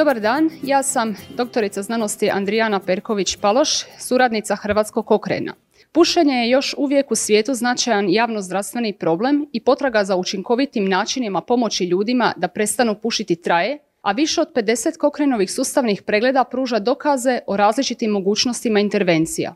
[0.00, 5.54] Dobar dan, ja sam doktorica znanosti Andrijana Perković-Paloš, suradnica Hrvatskog okrena.
[5.92, 11.84] Pušenje je još uvijek u svijetu značajan javnozdravstveni problem i potraga za učinkovitim načinima pomoći
[11.84, 17.56] ljudima da prestanu pušiti traje, a više od 50 kokrenovih sustavnih pregleda pruža dokaze o
[17.56, 19.54] različitim mogućnostima intervencija.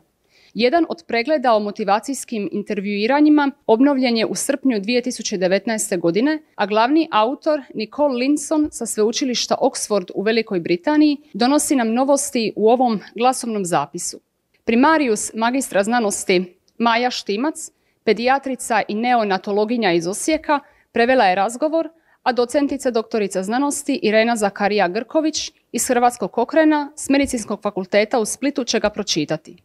[0.55, 5.99] Jedan od pregleda o motivacijskim intervjuiranjima obnovljen je u srpnju 2019.
[5.99, 12.53] godine, a glavni autor Nicole Linson sa sveučilišta Oxford u Velikoj Britaniji donosi nam novosti
[12.55, 14.19] u ovom glasovnom zapisu.
[14.63, 17.71] Primarius magistra znanosti Maja Štimac,
[18.03, 20.59] pedijatrica i neonatologinja iz Osijeka,
[20.91, 21.89] prevela je razgovor,
[22.23, 28.63] a docentica doktorica znanosti Irena Zakarija Grković iz Hrvatskog okrena s Medicinskog fakulteta u Splitu
[28.63, 29.57] će ga pročitati.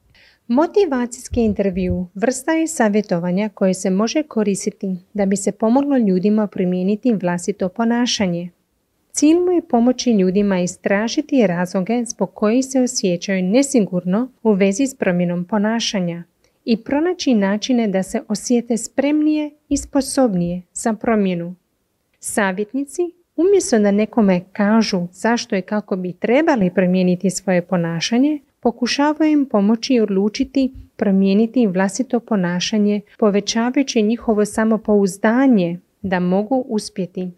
[0.47, 7.13] Motivacijski intervju vrsta je savjetovanja koje se može koristiti da bi se pomoglo ljudima primijeniti
[7.13, 8.51] vlastito ponašanje.
[9.13, 14.95] Cilj mu je pomoći ljudima istražiti razloge zbog kojih se osjećaju nesigurno u vezi s
[14.95, 16.25] promjenom ponašanja
[16.65, 21.55] i pronaći načine da se osjete spremnije i sposobnije za promjenu.
[22.19, 23.03] Savjetnici,
[23.37, 30.01] umjesto da nekome kažu zašto i kako bi trebali promijeniti svoje ponašanje, pokušavaju im pomoći
[30.01, 37.31] odlučiti promijeniti vlastito ponašanje, povećavajući njihovo samopouzdanje da mogu uspjeti.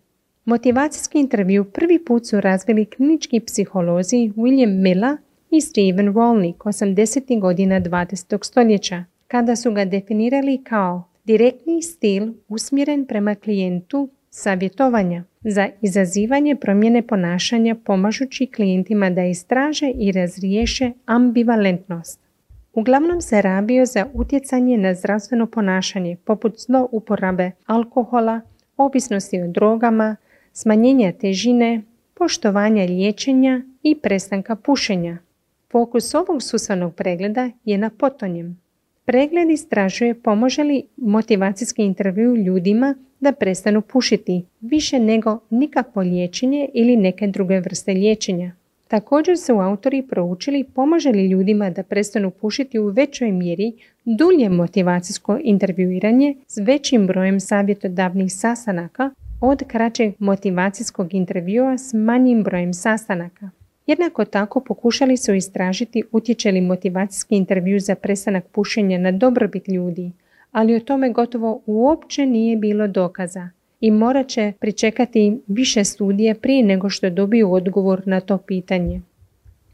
[0.45, 5.17] Motivacijski intervju prvi put su razvili klinički psiholozi William Miller
[5.51, 7.41] i Steven Rolnick 80.
[7.41, 8.45] godina 20.
[8.45, 17.03] stoljeća, kada su ga definirali kao direktni stil usmjeren prema klijentu savjetovanja za izazivanje promjene
[17.03, 22.21] ponašanja pomažući klijentima da istraže i razriješe ambivalentnost.
[22.75, 28.41] Uglavnom se rabio za utjecanje na zdravstveno ponašanje poput zlouporabe alkohola,
[28.77, 30.17] ovisnosti o drogama,
[30.53, 31.83] smanjenja težine,
[32.15, 35.19] poštovanja liječenja i prestanka pušenja.
[35.73, 38.61] Fokus ovog sustavnog pregleda je na potonjem.
[39.05, 46.97] Pregled istražuje pomože li motivacijski intervju ljudima da prestanu pušiti, više nego nikakvo liječenje ili
[46.97, 48.53] neke druge vrste liječenja.
[48.89, 53.73] Također su autori proučili pomože li ljudima da prestanu pušiti u većoj mjeri
[54.05, 62.75] dulje motivacijsko intervjuiranje s većim brojem savjetodavnih sastanaka od kraćeg motivacijskog intervjua s manjim brojem
[62.75, 63.51] sastanaka.
[63.87, 70.13] Jednako tako pokušali su istražiti utječe li motivacijski intervju za prestanak pušenja na dobrobit ljudi,
[70.53, 73.49] ali o tome gotovo uopće nije bilo dokaza
[73.81, 79.01] i morat će pričekati više studije prije nego što dobiju odgovor na to pitanje.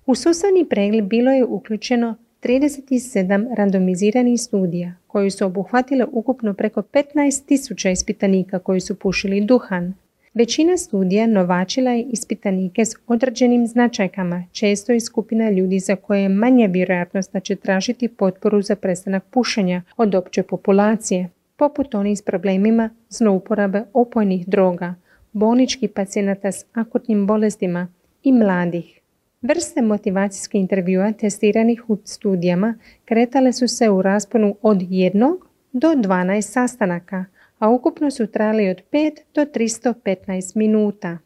[0.07, 7.93] U sustavni pregled bilo je uključeno 37 randomiziranih studija koji su obuhvatile ukupno preko 15.000
[7.93, 9.95] ispitanika koji su pušili duhan.
[10.39, 16.29] Većina studija novačila je ispitanike s određenim značajkama, često i skupina ljudi za koje je
[16.29, 22.23] manja vjerojatnost da će tražiti potporu za prestanak pušenja od opće populacije, poput onih s
[22.23, 24.95] problemima zlouporabe opojnih droga,
[25.33, 27.89] bolničkih pacijenata s akutnim bolestima
[28.23, 29.01] i mladih.
[29.43, 32.75] Vrste motivacijskih intervjua testiranih u studijama
[33.05, 37.25] kretale su se u rasponu od jednog do 12 sastanaka–
[37.59, 41.19] a ukupno su trajali od 5 do 315 minuta.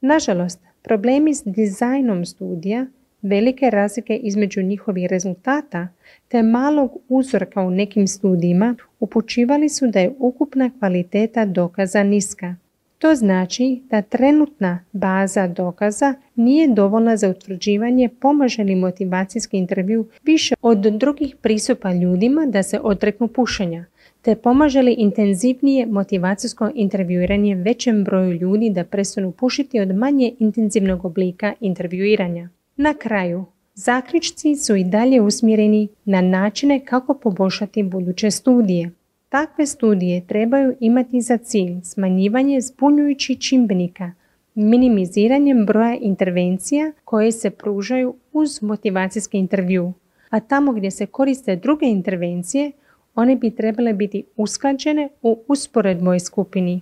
[0.00, 2.86] Nažalost, problemi s dizajnom studija,
[3.22, 5.88] velike razlike između njihovih rezultata
[6.28, 12.54] te malog uzorka u nekim studijima upućivali su da je ukupna kvaliteta dokaza niska.
[13.02, 20.54] To znači da trenutna baza dokaza nije dovoljna za utvrđivanje pomaže li motivacijski intervju više
[20.62, 23.84] od drugih pristupa ljudima da se odreknu pušenja,
[24.22, 31.04] te pomaže li intenzivnije motivacijsko intervjuiranje većem broju ljudi da prestanu pušiti od manje intenzivnog
[31.04, 32.48] oblika intervjuiranja.
[32.76, 38.90] Na kraju, zaključci su i dalje usmjereni na načine kako poboljšati buduće studije.
[39.32, 44.12] Takve studije trebaju imati za cilj smanjivanje zbunjujućih čimbenika,
[44.54, 49.92] minimiziranjem broja intervencija koje se pružaju uz motivacijski intervju,
[50.30, 52.72] a tamo gdje se koriste druge intervencije,
[53.14, 56.80] one bi trebale biti usklađene u usporedboj skupini.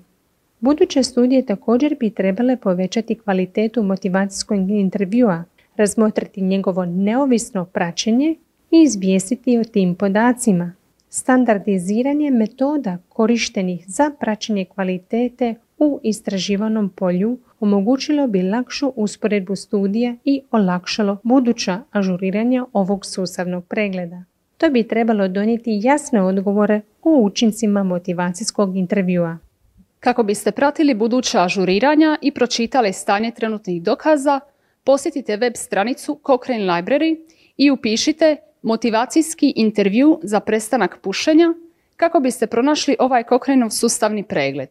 [0.61, 5.45] Buduće studije također bi trebale povećati kvalitetu motivacijskog intervjua,
[5.77, 8.35] razmotriti njegovo neovisno praćenje
[8.71, 10.80] i izvijestiti o tim podacima.
[11.13, 20.43] Standardiziranje metoda korištenih za praćenje kvalitete u istraživanom polju omogućilo bi lakšu usporedbu studija i
[20.51, 24.25] olakšalo buduća ažuriranja ovog sustavnog pregleda.
[24.59, 29.39] To bi trebalo donijeti jasne odgovore o učincima motivacijskog intervjua.
[30.01, 34.41] Kako biste pratili buduća ažuriranja i pročitali stanje trenutnih dokaza,
[34.85, 37.17] posjetite web stranicu Cochrane Library
[37.57, 41.55] i upišite motivacijski intervju za prestanak pušenja
[41.97, 44.69] kako biste pronašli ovaj Cochraneov sustavni pregled.